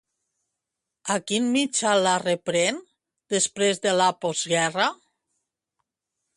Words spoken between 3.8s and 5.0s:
de la postguerra?